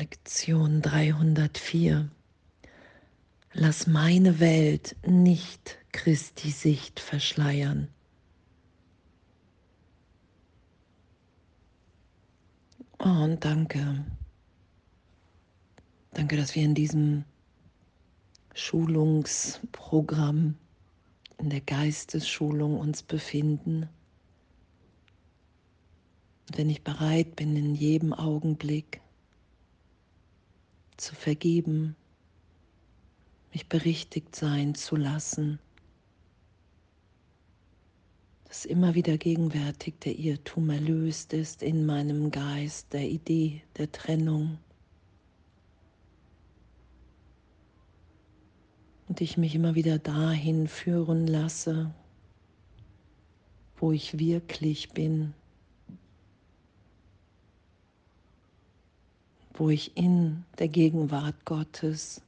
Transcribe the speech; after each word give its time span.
Lektion 0.00 0.80
304. 0.80 2.08
Lass 3.52 3.86
meine 3.86 4.40
Welt 4.40 4.96
nicht 5.06 5.76
Christi 5.92 6.52
Sicht 6.52 7.00
verschleiern. 7.00 7.88
Oh, 12.98 13.24
und 13.24 13.44
danke. 13.44 14.06
Danke, 16.12 16.38
dass 16.38 16.54
wir 16.54 16.64
in 16.64 16.74
diesem 16.74 17.26
Schulungsprogramm, 18.54 20.56
in 21.36 21.50
der 21.50 21.60
Geistesschulung 21.60 22.80
uns 22.80 23.02
befinden. 23.02 23.86
Wenn 26.56 26.70
ich 26.70 26.82
bereit 26.82 27.36
bin, 27.36 27.54
in 27.54 27.74
jedem 27.74 28.14
Augenblick 28.14 29.02
zu 31.00 31.14
vergeben, 31.14 31.96
mich 33.52 33.68
berichtigt 33.68 34.36
sein 34.36 34.74
zu 34.74 34.96
lassen, 34.96 35.58
dass 38.44 38.64
immer 38.64 38.94
wieder 38.94 39.16
gegenwärtig 39.16 39.94
der 40.00 40.18
Irrtum 40.18 40.70
erlöst 40.70 41.32
ist 41.32 41.62
in 41.62 41.86
meinem 41.86 42.30
Geist, 42.30 42.92
der 42.92 43.08
Idee 43.08 43.62
der 43.76 43.90
Trennung. 43.90 44.58
Und 49.08 49.20
ich 49.20 49.36
mich 49.36 49.54
immer 49.54 49.74
wieder 49.74 49.98
dahin 49.98 50.68
führen 50.68 51.26
lasse, 51.26 51.92
wo 53.76 53.90
ich 53.92 54.18
wirklich 54.18 54.90
bin. 54.90 55.34
Wo 59.60 59.68
ich 59.68 59.94
in 59.94 60.42
der 60.58 60.68
Gegenwart 60.68 61.44
Gottes 61.44 62.22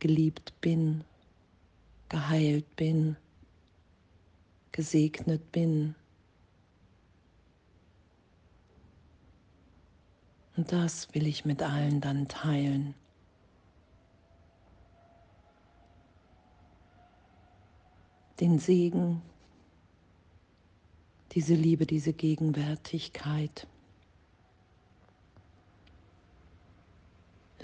geliebt 0.00 0.52
bin, 0.60 1.04
geheilt 2.08 2.74
bin, 2.74 3.16
gesegnet 4.72 5.52
bin. 5.52 5.94
Und 10.56 10.72
das 10.72 11.14
will 11.14 11.24
ich 11.28 11.44
mit 11.44 11.62
allen 11.62 12.00
dann 12.00 12.26
teilen. 12.26 12.96
Den 18.40 18.58
Segen, 18.58 19.22
diese 21.30 21.54
Liebe, 21.54 21.86
diese 21.86 22.12
Gegenwärtigkeit. 22.12 23.68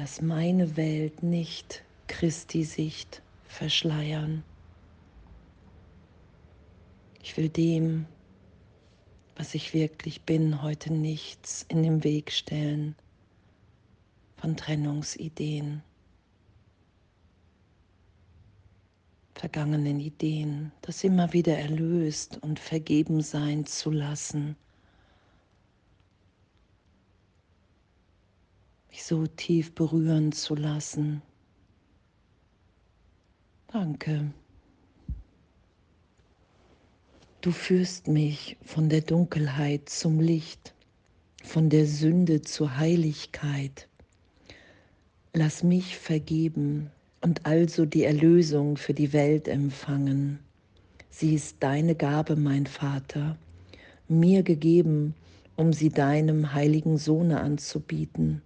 Lass 0.01 0.23
meine 0.23 0.79
Welt 0.79 1.23
nicht 1.23 1.85
Christi 2.07 2.65
Sicht 2.65 3.21
verschleiern. 3.45 4.43
Ich 7.23 7.37
will 7.37 7.51
dem, 7.51 8.07
was 9.37 9.55
ich 9.55 9.75
wirklich 9.75 10.23
bin, 10.23 10.63
heute 10.63 10.91
nichts 10.91 11.67
in 11.69 11.83
den 11.83 12.03
Weg 12.03 12.33
stellen 12.33 12.97
von 14.39 14.57
Trennungsideen, 14.57 15.83
vergangenen 19.35 20.01
Ideen, 20.01 20.73
das 20.81 21.05
immer 21.05 21.35
wieder 21.35 21.59
erlöst 21.59 22.39
und 22.41 22.59
vergeben 22.59 23.21
sein 23.21 23.67
zu 23.67 23.91
lassen 23.91 24.57
so 29.05 29.27
tief 29.27 29.75
berühren 29.75 30.33
zu 30.33 30.55
lassen. 30.55 31.23
Danke. 33.73 34.33
Du 37.41 37.53
führst 37.53 38.09
mich 38.09 38.57
von 38.63 38.89
der 38.89 39.01
Dunkelheit 39.01 39.89
zum 39.89 40.21
Licht, 40.21 40.75
von 41.43 41.71
der 41.71 41.87
Sünde 41.87 42.43
zur 42.43 42.77
Heiligkeit. 42.77 43.89
Lass 45.33 45.63
mich 45.63 45.97
vergeben 45.97 46.91
und 47.21 47.47
also 47.47 47.87
die 47.87 48.05
Erlösung 48.05 48.77
für 48.77 48.95
die 48.95 49.13
Welt 49.13 49.49
empfangen. 49.49 50.39
Sie 51.09 51.35
ist 51.35 51.57
deine 51.61 51.95
Gabe, 51.95 52.37
mein 52.37 52.67
Vater, 52.67 53.37
mir 54.09 54.43
gegeben, 54.43 55.15
um 55.57 55.73
sie 55.73 55.91
deinem 55.91 56.53
heiligen 56.53 56.99
Sohne 56.99 57.41
anzubieten 57.41 58.43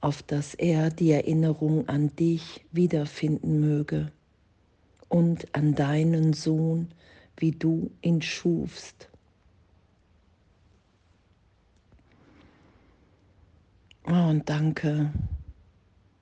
auf 0.00 0.22
dass 0.22 0.54
er 0.54 0.90
die 0.90 1.10
Erinnerung 1.10 1.88
an 1.88 2.14
dich 2.16 2.64
wiederfinden 2.72 3.60
möge 3.60 4.12
und 5.08 5.54
an 5.54 5.74
deinen 5.74 6.32
Sohn, 6.32 6.88
wie 7.36 7.52
du 7.52 7.90
ihn 8.02 8.22
schufst. 8.22 9.08
Oh, 14.08 14.28
und 14.30 14.48
danke, 14.48 15.12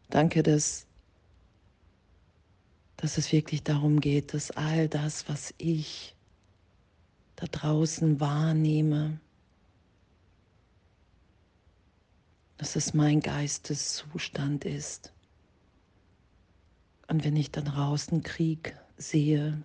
danke, 0.08 0.42
dass, 0.42 0.86
dass 2.96 3.18
es 3.18 3.30
wirklich 3.32 3.62
darum 3.62 4.00
geht, 4.00 4.32
dass 4.32 4.50
all 4.52 4.88
das, 4.88 5.28
was 5.28 5.52
ich 5.58 6.16
da 7.36 7.46
draußen 7.46 8.20
wahrnehme, 8.20 9.20
dass 12.56 12.76
es 12.76 12.94
mein 12.94 13.20
Geisteszustand 13.20 14.64
ist. 14.64 15.12
Und 17.08 17.24
wenn 17.24 17.36
ich 17.36 17.50
dann 17.50 17.66
draußen 17.66 18.22
Krieg 18.22 18.76
sehe, 18.96 19.62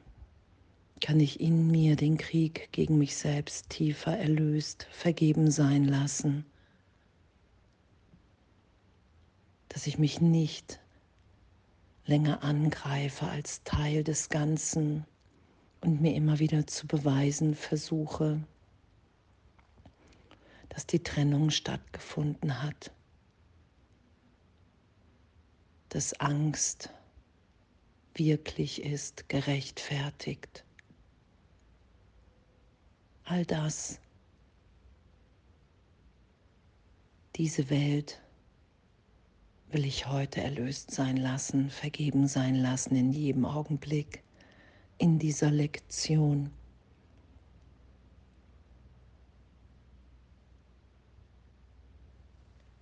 kann 1.01 1.19
ich 1.19 1.39
in 1.39 1.67
mir 1.67 1.95
den 1.95 2.17
Krieg 2.17 2.69
gegen 2.71 2.97
mich 2.97 3.15
selbst 3.15 3.69
tiefer 3.69 4.17
erlöst, 4.17 4.87
vergeben 4.91 5.49
sein 5.49 5.85
lassen. 5.85 6.45
Dass 9.69 9.87
ich 9.87 9.97
mich 9.97 10.19
nicht 10.19 10.79
länger 12.05 12.43
angreife 12.43 13.27
als 13.27 13.63
Teil 13.63 14.03
des 14.03 14.29
Ganzen 14.29 15.05
und 15.81 16.01
mir 16.01 16.15
immer 16.15 16.39
wieder 16.39 16.67
zu 16.67 16.87
beweisen 16.87 17.55
versuche, 17.55 18.41
dass 20.69 20.85
die 20.85 21.03
Trennung 21.03 21.49
stattgefunden 21.49 22.63
hat, 22.63 22.91
dass 25.89 26.19
Angst 26.19 26.89
wirklich 28.13 28.83
ist, 28.83 29.27
gerechtfertigt. 29.29 30.63
All 33.23 33.45
das, 33.45 33.99
diese 37.35 37.69
Welt 37.69 38.21
will 39.71 39.85
ich 39.85 40.07
heute 40.07 40.41
erlöst 40.41 40.91
sein 40.91 41.17
lassen, 41.17 41.69
vergeben 41.69 42.27
sein 42.27 42.55
lassen 42.55 42.95
in 42.95 43.11
jedem 43.11 43.45
Augenblick, 43.45 44.23
in 44.97 45.19
dieser 45.19 45.51
Lektion. 45.51 46.51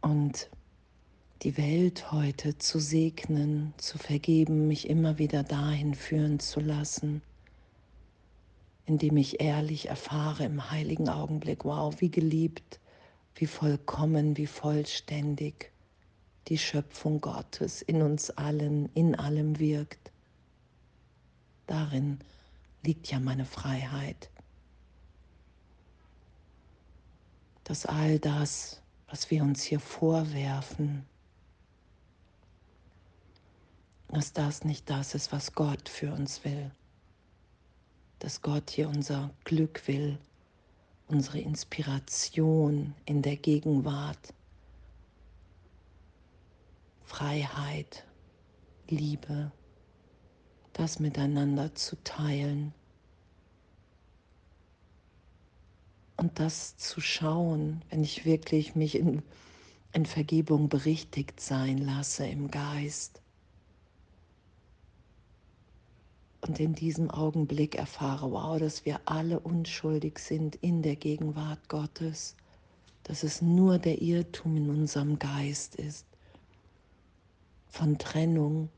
Und 0.07 0.49
die 1.41 1.57
Welt 1.57 2.13
heute 2.13 2.57
zu 2.57 2.79
segnen, 2.79 3.73
zu 3.77 3.97
vergeben, 3.97 4.67
mich 4.67 4.89
immer 4.89 5.17
wieder 5.17 5.43
dahin 5.43 5.93
führen 5.95 6.39
zu 6.39 6.61
lassen, 6.61 7.21
indem 8.85 9.17
ich 9.17 9.41
ehrlich 9.41 9.89
erfahre 9.89 10.45
im 10.45 10.71
heiligen 10.71 11.09
Augenblick, 11.09 11.65
wow, 11.65 11.93
wie 11.99 12.09
geliebt, 12.09 12.79
wie 13.35 13.47
vollkommen, 13.47 14.37
wie 14.37 14.47
vollständig 14.47 15.73
die 16.47 16.57
Schöpfung 16.57 17.19
Gottes 17.19 17.81
in 17.81 18.01
uns 18.01 18.29
allen, 18.29 18.89
in 18.93 19.13
allem 19.13 19.59
wirkt. 19.59 20.11
Darin 21.65 22.19
liegt 22.83 23.11
ja 23.11 23.19
meine 23.19 23.45
Freiheit. 23.45 24.29
Dass 27.65 27.85
all 27.85 28.19
das, 28.19 28.81
was 29.07 29.31
wir 29.31 29.43
uns 29.43 29.63
hier 29.63 29.79
vorwerfen, 29.79 31.05
dass 34.09 34.33
das 34.33 34.63
nicht 34.63 34.89
das 34.89 35.15
ist, 35.15 35.31
was 35.31 35.53
Gott 35.53 35.89
für 35.89 36.11
uns 36.13 36.43
will. 36.43 36.71
Dass 38.19 38.41
Gott 38.41 38.69
hier 38.69 38.89
unser 38.89 39.31
Glück 39.43 39.87
will, 39.87 40.17
unsere 41.07 41.39
Inspiration 41.39 42.95
in 43.05 43.21
der 43.21 43.37
Gegenwart, 43.37 44.33
Freiheit, 47.03 48.05
Liebe, 48.89 49.51
das 50.73 50.99
miteinander 50.99 51.73
zu 51.75 52.01
teilen. 52.03 52.73
Und 56.17 56.39
das 56.39 56.75
zu 56.77 56.99
schauen, 56.99 57.83
wenn 57.89 58.03
ich 58.03 58.25
wirklich 58.25 58.75
mich 58.75 58.95
in, 58.95 59.21
in 59.93 60.05
Vergebung 60.05 60.67
berichtigt 60.67 61.39
sein 61.39 61.77
lasse 61.77 62.25
im 62.25 62.49
Geist. 62.49 63.21
Und 66.41 66.59
in 66.59 66.73
diesem 66.73 67.11
Augenblick 67.11 67.75
erfahre, 67.75 68.31
wow, 68.31 68.59
dass 68.59 68.85
wir 68.85 68.99
alle 69.05 69.39
unschuldig 69.39 70.19
sind 70.19 70.55
in 70.55 70.81
der 70.81 70.95
Gegenwart 70.95 71.69
Gottes, 71.69 72.35
dass 73.03 73.23
es 73.23 73.41
nur 73.41 73.77
der 73.77 74.01
Irrtum 74.01 74.57
in 74.57 74.69
unserem 74.69 75.19
Geist 75.19 75.75
ist, 75.75 76.05
von 77.69 77.97
Trennung, 77.97 78.69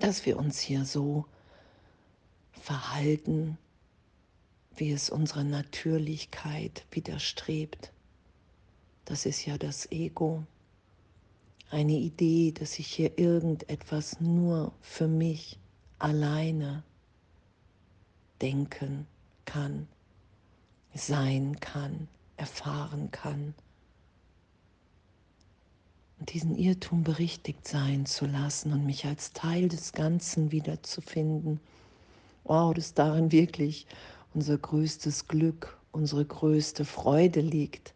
dass 0.00 0.26
wir 0.26 0.36
uns 0.36 0.58
hier 0.58 0.84
so 0.84 1.26
verhalten, 2.52 3.56
wie 4.76 4.92
es 4.92 5.10
unserer 5.10 5.44
Natürlichkeit 5.44 6.84
widerstrebt. 6.90 7.92
Das 9.04 9.26
ist 9.26 9.46
ja 9.46 9.56
das 9.56 9.90
Ego. 9.90 10.44
Eine 11.70 11.92
Idee, 11.94 12.52
dass 12.52 12.78
ich 12.78 12.86
hier 12.86 13.18
irgendetwas 13.18 14.20
nur 14.20 14.72
für 14.80 15.08
mich 15.08 15.58
alleine 15.98 16.82
denken 18.40 19.06
kann, 19.44 19.88
sein 20.94 21.58
kann, 21.60 22.08
erfahren 22.36 23.10
kann. 23.10 23.54
Und 26.18 26.32
diesen 26.32 26.56
Irrtum 26.56 27.04
berichtigt 27.04 27.66
sein 27.66 28.06
zu 28.06 28.26
lassen 28.26 28.72
und 28.72 28.86
mich 28.86 29.04
als 29.04 29.32
Teil 29.32 29.68
des 29.68 29.92
Ganzen 29.92 30.50
wiederzufinden. 30.50 31.60
Wow, 32.44 32.74
dass 32.74 32.94
darin 32.94 33.32
wirklich 33.32 33.86
unser 34.36 34.58
größtes 34.58 35.28
Glück, 35.28 35.78
unsere 35.92 36.22
größte 36.22 36.84
Freude 36.84 37.40
liegt, 37.40 37.94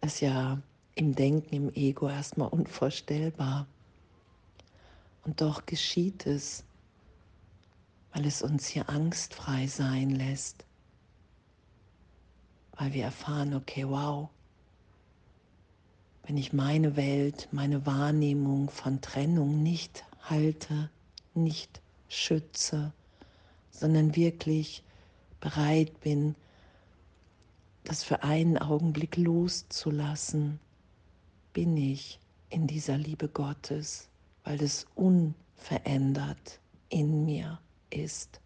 ist 0.00 0.20
ja 0.20 0.62
im 0.94 1.16
Denken, 1.16 1.52
im 1.52 1.74
Ego 1.74 2.08
erstmal 2.08 2.48
unvorstellbar. 2.48 3.66
Und 5.24 5.40
doch 5.40 5.66
geschieht 5.66 6.26
es, 6.26 6.62
weil 8.12 8.24
es 8.24 8.40
uns 8.40 8.68
hier 8.68 8.88
angstfrei 8.88 9.66
sein 9.66 10.10
lässt, 10.10 10.64
weil 12.76 12.92
wir 12.94 13.02
erfahren, 13.02 13.52
okay, 13.54 13.88
wow, 13.88 14.28
wenn 16.22 16.36
ich 16.36 16.52
meine 16.52 16.94
Welt, 16.94 17.48
meine 17.50 17.84
Wahrnehmung 17.84 18.70
von 18.70 19.00
Trennung 19.00 19.60
nicht 19.60 20.04
halte, 20.22 20.88
nicht 21.34 21.80
schütze, 22.08 22.92
sondern 23.72 24.14
wirklich 24.14 24.84
bereit 25.46 26.00
bin, 26.00 26.34
das 27.84 28.02
für 28.02 28.24
einen 28.24 28.58
Augenblick 28.58 29.16
loszulassen, 29.16 30.58
bin 31.52 31.76
ich 31.76 32.18
in 32.50 32.66
dieser 32.66 32.98
Liebe 32.98 33.28
Gottes, 33.28 34.08
weil 34.42 34.60
es 34.60 34.88
unverändert 34.96 36.58
in 36.88 37.24
mir 37.24 37.60
ist. 37.90 38.40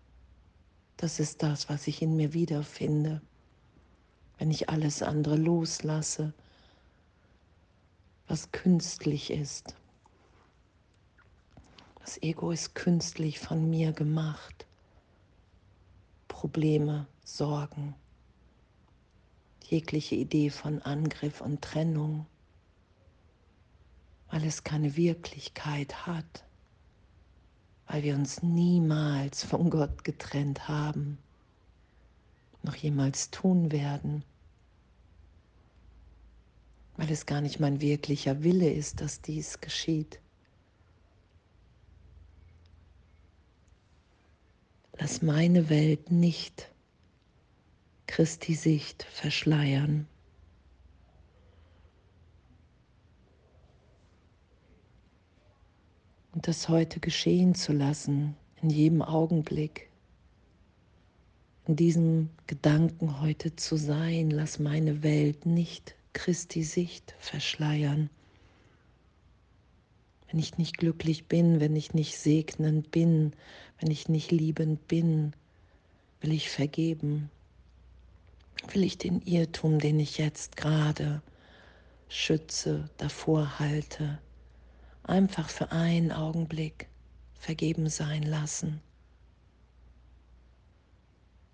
Das 0.99 1.21
ist 1.21 1.43
das, 1.43 1.71
was 1.71 1.87
ich 1.87 2.03
in 2.03 2.17
mir 2.17 2.35
wiederfinde, 2.35 3.23
wenn 4.37 4.51
ich 4.51 4.69
alles 4.69 5.03
andere 5.03 5.37
loslasse, 5.37 6.35
was 8.29 8.53
künstlich 8.53 9.31
ist. 9.31 9.75
Das 12.01 12.23
Ego 12.23 12.51
ist 12.51 12.75
künstlich 12.75 13.39
von 13.39 13.71
mir 13.71 13.93
gemacht. 13.93 14.67
Probleme, 16.41 17.07
Sorgen, 17.23 17.95
jegliche 19.69 20.15
Idee 20.15 20.49
von 20.49 20.81
Angriff 20.81 21.43
und 21.43 21.61
Trennung, 21.61 22.25
weil 24.31 24.47
es 24.47 24.65
keine 24.65 24.97
Wirklichkeit 24.97 26.07
hat, 26.07 26.47
weil 27.89 28.05
wir 28.05 28.15
uns 28.15 28.43
niemals 28.43 29.45
von 29.45 29.69
Gott 29.69 30.03
getrennt 30.03 30.67
haben, 30.67 31.19
noch 32.63 32.75
jemals 32.75 33.31
tun 33.31 33.71
werden, 33.71 34.25
weil 36.97 37.11
es 37.11 37.27
gar 37.27 37.43
nicht 37.43 37.61
mein 37.61 37.83
wirklicher 37.83 38.43
Wille 38.43 38.73
ist, 38.73 39.03
dass 39.03 39.21
dies 39.21 39.61
geschieht. 39.61 40.21
Lass 45.01 45.23
meine 45.23 45.71
Welt 45.71 46.11
nicht 46.11 46.71
Christi 48.07 48.55
Sicht 48.55 49.05
verschleiern. 49.05 50.07
Und 56.33 56.47
das 56.47 56.69
heute 56.69 57.01
geschehen 57.01 57.55
zu 57.55 57.73
lassen, 57.73 58.37
in 58.61 58.69
jedem 58.69 59.01
Augenblick, 59.01 59.89
in 61.67 61.77
diesem 61.77 62.29
Gedanken 62.47 63.23
heute 63.23 63.57
zu 63.57 63.77
sein, 63.77 64.31
lass 64.31 64.59
meine 64.59 65.03
Welt 65.03 65.47
nicht 65.47 65.95
Christi 66.13 66.63
Sicht 66.63 67.15
verschleiern. 67.19 68.11
Wenn 70.31 70.39
ich 70.39 70.59
nicht 70.59 70.79
glücklich 70.79 71.27
bin, 71.27 71.59
wenn 71.59 71.75
ich 71.75 71.93
nicht 71.93 72.17
segnend 72.17 72.93
bin, 72.93 73.33
wenn 73.81 73.91
ich 73.91 74.09
nicht 74.09 74.31
liebend 74.31 74.87
bin, 74.87 75.35
will 76.21 76.33
ich 76.33 76.51
vergeben. 76.51 77.31
Will 78.73 78.85
ich 78.85 78.97
den 78.97 79.23
Irrtum, 79.23 79.81
den 79.81 79.99
ich 79.99 80.19
jetzt 80.19 80.57
gerade 80.57 81.23
schütze, 82.09 82.89
davor 82.97 83.59
halte, 83.59 84.21
einfach 85.03 85.49
für 85.49 85.73
einen 85.73 86.13
Augenblick 86.13 86.89
vergeben 87.35 87.89
sein 87.89 88.23
lassen, 88.23 88.81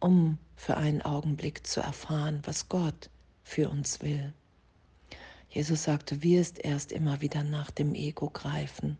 um 0.00 0.38
für 0.56 0.76
einen 0.76 1.00
Augenblick 1.02 1.66
zu 1.66 1.80
erfahren, 1.80 2.40
was 2.44 2.68
Gott 2.68 3.08
für 3.42 3.70
uns 3.70 4.02
will. 4.02 4.34
Jesus 5.56 5.84
sagte, 5.84 6.22
wirst 6.22 6.58
erst 6.58 6.92
immer 6.92 7.22
wieder 7.22 7.42
nach 7.42 7.70
dem 7.70 7.94
Ego 7.94 8.28
greifen. 8.28 8.98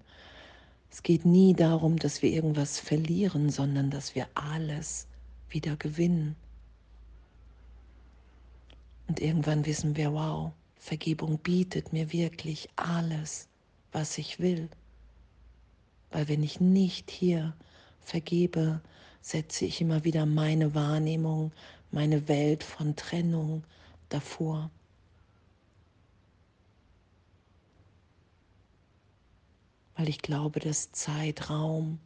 Es 0.91 1.03
geht 1.03 1.27
nie 1.27 1.53
darum, 1.53 1.99
dass 1.99 2.23
wir 2.23 2.31
irgendwas 2.31 2.81
verlieren, 2.81 3.51
sondern 3.51 3.91
dass 3.91 4.15
wir 4.15 4.27
alles 4.33 5.07
wieder 5.51 5.77
gewinnen. 5.77 6.35
Und 9.07 9.21
irgendwann 9.21 9.67
wissen 9.67 9.97
wir, 9.97 10.15
wow, 10.15 10.51
Vergebung 10.77 11.37
bietet 11.41 11.93
mir 11.93 12.11
wirklich 12.11 12.71
alles, 12.77 13.49
was 13.93 14.17
ich 14.17 14.41
will. 14.41 14.71
Weil 16.11 16.27
wenn 16.27 16.43
ich 16.43 16.59
nicht 16.59 17.11
hier 17.11 17.55
vergebe, 18.01 18.81
setze 19.21 19.67
ich 19.67 19.83
immer 19.83 20.05
wieder 20.05 20.25
meine 20.25 20.75
Wahrnehmung, 20.75 21.53
meine 21.91 22.29
Welt 22.29 22.65
von 22.65 22.97
Trennung 22.97 23.63
davor. 24.09 24.71
Weil 29.97 30.09
ich 30.09 30.19
glaube, 30.19 30.61
dass 30.61 30.93
Zeitraum 30.93 31.99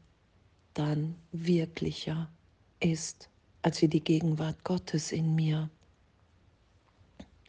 dann 0.75 1.17
wirklicher 1.33 2.31
ist 2.81 3.29
als 3.63 3.83
wie 3.83 3.89
die 3.89 4.03
Gegenwart 4.03 4.65
Gottes 4.65 5.13
in 5.13 5.35
mir. 5.35 5.69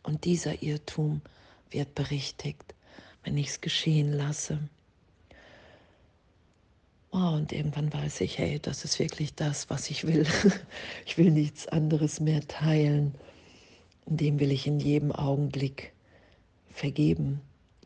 Und 0.03 0.25
dieser 0.25 0.61
Irrtum 0.61 1.21
wird 1.69 1.95
berichtigt, 1.95 2.75
wenn 3.23 3.37
ich 3.37 3.47
es 3.47 3.61
geschehen 3.61 4.11
lasse. 4.11 4.59
Oh, 7.11 7.33
und 7.35 7.51
irgendwann 7.51 7.93
weiß 7.93 8.21
ich, 8.21 8.37
hey, 8.37 8.59
das 8.59 8.85
ist 8.85 8.97
wirklich 8.97 9.35
das, 9.35 9.69
was 9.69 9.89
ich 9.89 10.07
will. 10.07 10.25
Ich 11.05 11.17
will 11.17 11.31
nichts 11.31 11.67
anderes 11.67 12.19
mehr 12.19 12.45
teilen. 12.47 13.13
Dem 14.05 14.39
will 14.39 14.51
ich 14.51 14.65
in 14.65 14.79
jedem 14.79 15.11
Augenblick 15.11 15.93
vergeben, 16.69 17.41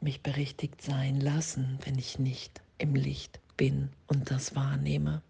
mich 0.06 0.22
berichtigt 0.22 0.82
sein 0.82 1.20
lassen, 1.20 1.80
wenn 1.84 1.98
ich 1.98 2.20
nicht 2.20 2.62
im 2.78 2.96
Licht 2.96 3.42
bin 3.58 3.90
und 4.08 4.30
das 4.32 4.56
wahrnehme. 4.56 5.22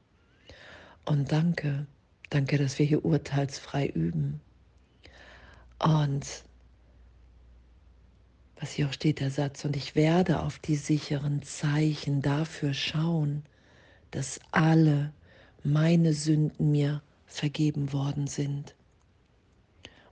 Und 1.05 1.31
danke, 1.31 1.87
danke, 2.29 2.57
dass 2.57 2.77
wir 2.77 2.85
hier 2.85 3.05
urteilsfrei 3.05 3.87
üben. 3.87 4.41
Und 5.79 6.43
was 8.59 8.71
hier 8.71 8.87
auch 8.87 8.93
steht, 8.93 9.19
der 9.19 9.31
Satz, 9.31 9.63
und 9.65 9.75
ich 9.75 9.95
werde 9.95 10.41
auf 10.41 10.59
die 10.59 10.75
sicheren 10.75 11.41
Zeichen 11.41 12.21
dafür 12.21 12.73
schauen, 12.73 13.43
dass 14.11 14.39
alle 14.51 15.13
meine 15.63 16.13
Sünden 16.13 16.71
mir 16.71 17.01
vergeben 17.27 17.93
worden 17.93 18.27
sind. 18.27 18.75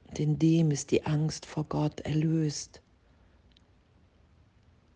Und 0.07 0.19
in 0.19 0.39
dem 0.39 0.71
ist 0.71 0.91
die 0.91 1.05
Angst 1.05 1.45
vor 1.45 1.65
Gott 1.65 2.01
erlöst. 2.01 2.82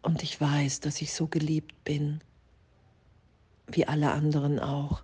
Und 0.08 0.24
ich 0.24 0.40
weiß, 0.40 0.80
dass 0.80 1.02
ich 1.02 1.14
so 1.14 1.28
geliebt 1.28 1.84
bin, 1.84 2.22
wie 3.70 3.86
alle 3.86 4.12
anderen 4.14 4.58
auch. 4.58 5.04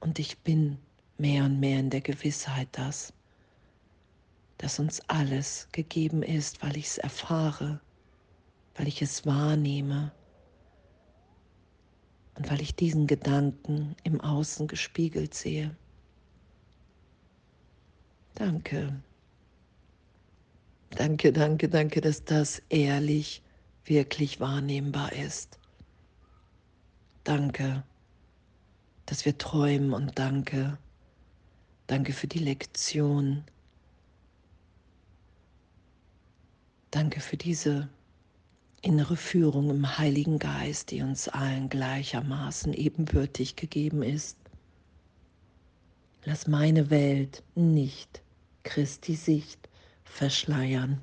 Und 0.00 0.18
ich 0.18 0.40
bin 0.40 0.76
mehr 1.16 1.44
und 1.44 1.58
mehr 1.60 1.80
in 1.80 1.88
der 1.88 2.02
Gewissheit, 2.02 2.68
dass 2.72 3.14
dass 4.58 4.78
uns 4.78 5.00
alles 5.08 5.66
gegeben 5.72 6.22
ist, 6.22 6.62
weil 6.62 6.76
ich 6.76 6.88
es 6.88 6.98
erfahre, 6.98 7.80
weil 8.74 8.86
ich 8.86 9.00
es 9.00 9.24
wahrnehme 9.24 10.12
und 12.34 12.50
weil 12.50 12.60
ich 12.60 12.74
diesen 12.74 13.06
Gedanken 13.06 13.96
im 14.02 14.20
Außen 14.20 14.68
gespiegelt 14.68 15.32
sehe. 15.32 15.74
Danke. 18.34 19.02
Danke, 20.90 21.32
danke, 21.32 21.70
danke, 21.70 22.02
dass 22.02 22.22
das 22.26 22.60
ehrlich, 22.68 23.42
wirklich 23.84 24.40
wahrnehmbar 24.40 25.12
ist. 25.12 25.58
Danke, 27.24 27.82
dass 29.06 29.24
wir 29.24 29.36
träumen 29.38 29.92
und 29.92 30.18
danke. 30.18 30.78
Danke 31.86 32.12
für 32.12 32.26
die 32.26 32.38
Lektion. 32.38 33.44
Danke 36.90 37.20
für 37.20 37.36
diese 37.36 37.88
innere 38.82 39.16
Führung 39.16 39.70
im 39.70 39.98
Heiligen 39.98 40.38
Geist, 40.38 40.90
die 40.90 41.02
uns 41.02 41.28
allen 41.28 41.68
gleichermaßen 41.68 42.72
ebenbürtig 42.72 43.56
gegeben 43.56 44.02
ist. 44.02 44.38
Lass 46.24 46.46
meine 46.46 46.90
Welt 46.90 47.42
nicht 47.54 48.22
Christi 48.62 49.14
Sicht 49.14 49.68
verschleiern. 50.04 51.02